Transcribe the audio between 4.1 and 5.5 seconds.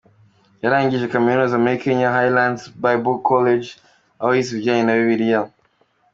aho yize ibijyanye na Bibiliya.